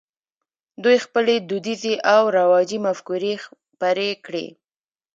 دوی 0.83 0.97
خپلې 1.05 1.35
دودیزې 1.49 1.93
او 2.13 2.21
رواجي 2.37 2.79
مفکورې 2.85 3.33
خپرې 3.43 4.09
کړې. 4.25 4.45